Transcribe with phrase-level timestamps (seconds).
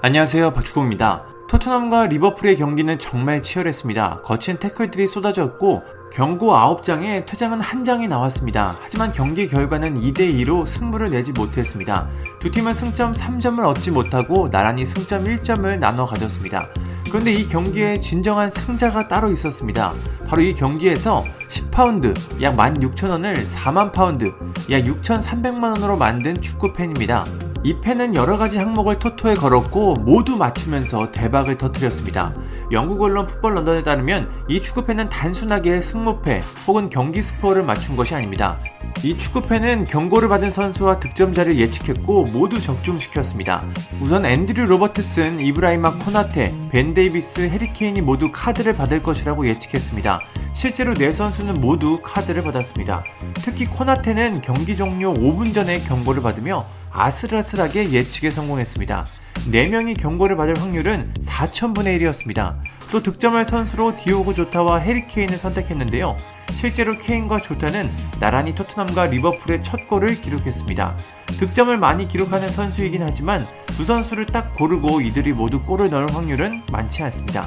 [0.00, 1.24] 안녕하세요 박주공입니다.
[1.48, 4.20] 토트넘과 리버풀의 경기는 정말 치열했습니다.
[4.22, 5.82] 거친 태클들이 쏟아졌고
[6.12, 8.76] 경고 9장에 퇴장은 한 장이 나왔습니다.
[8.80, 12.08] 하지만 경기 결과는 2대2로 승부를 내지 못했습니다.
[12.38, 16.68] 두 팀은 승점 3점을 얻지 못하고 나란히 승점 1점을 나눠 가졌습니다.
[17.08, 19.94] 그런데 이 경기에 진정한 승자가 따로 있었습니다.
[20.28, 24.32] 바로 이 경기에서 10파운드, 약 16,000원을 4만 파운드,
[24.70, 27.24] 약 6,300만원으로 만든 축구팬입니다.
[27.64, 32.32] 이 팬은 여러가지 항목을 토토에 걸었고 모두 맞추면서 대박을 터뜨렸습니다.
[32.70, 38.58] 영국 언론 풋볼 런던에 따르면 이 축구팬은 단순하게 승무패 혹은 경기 스코어를 맞춘 것이 아닙니다.
[39.02, 43.64] 이 축구팬은 경고를 받은 선수와 득점자를 예측했고 모두 적중시켰습니다.
[44.00, 50.20] 우선 앤드류 로버트슨, 이브라이마 코나테, 벤 데이비스, 해리 케인이 모두 카드를 받을 것이라고 예측했습니다.
[50.52, 53.04] 실제로 네 선수는 모두 카드를 받았습니다.
[53.34, 56.66] 특히 코나테는 경기 종료 5분 전에 경고를 받으며
[56.98, 59.06] 아슬아슬하게 예측에 성공했습니다.
[59.52, 62.56] 4명이 경고를 받을 확률은 4천분의 1이었습니다.
[62.90, 66.16] 또 득점할 선수로 디오고 조타와 해리케인을 선택했는데요.
[66.58, 67.88] 실제로 케인과 조타는
[68.18, 70.96] 나란히 토트넘과 리버풀의 첫 골을 기록했습니다.
[71.38, 77.04] 득점을 많이 기록하는 선수이긴 하지만 두 선수를 딱 고르고 이들이 모두 골을 넣을 확률은 많지
[77.04, 77.46] 않습니다.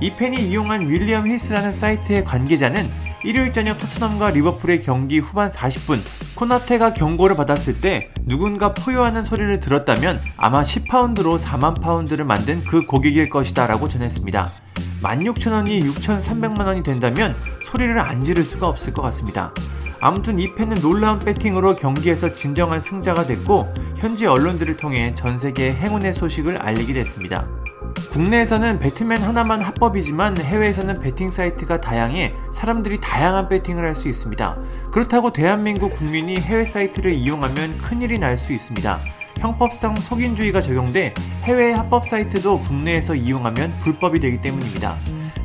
[0.00, 2.88] 이 팬이 이용한 윌리엄 힐스라는 사이트의 관계자는
[3.24, 6.00] 일요일 저녁 토트넘과 리버풀의 경기 후반 40분
[6.36, 13.30] 코나테가 경고를 받았을 때 누군가 포효하는 소리를 들었다면 아마 10파운드로 4만 파운드를 만든 그 고객일
[13.30, 14.48] 것이다 라고 전했습니다.
[15.02, 19.52] 16,000원이 6,300만원이 된다면 소리를 안 지를 수가 없을 것 같습니다.
[20.00, 26.12] 아무튼 이 팬은 놀라운 배팅으로 경기에서 진정한 승자가 됐고 현지 언론들을 통해 전 세계에 행운의
[26.14, 27.48] 소식을 알리게 됐습니다.
[28.16, 34.58] 국내에서는 배트맨 하나만 합법이지만 해외에서는 배팅 사이트가 다양해 사람들이 다양한 배팅을 할 수 있습니다.
[34.90, 39.00] 그렇다고 대한민국 국민이 해외 사이트를 이용하면 큰일이 날 수 있습니다.
[39.38, 44.96] 형법상 속인주의가 적용돼 해외 합법 사이트도 국내에서 이용하면 불법이 되기 때문입니다.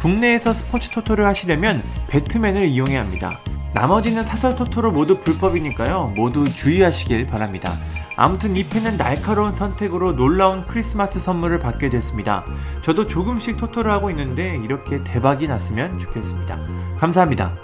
[0.00, 3.38] 국내에서 스포츠 토토를 하시려면 배트맨을 이용해야 합니다.
[3.74, 6.14] 나머지는 사설 토토로 모두 불법이니까요.
[6.16, 7.74] 모두 주의하시길 바랍니다.
[8.16, 12.44] 아무튼 이 팬은 날카로운 선택으로 놀라운 크리스마스 선물을 받게 됐습니다.
[12.82, 16.60] 저도 조금씩 토토를 하고 있는데 이렇게 대박이 났으면 좋겠습니다.
[16.98, 17.54] 감사합니다.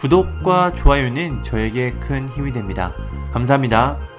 [0.00, 2.94] 구독과 좋아요는 저에게 큰 힘이 됩니다.
[3.32, 4.09] 감사합니다.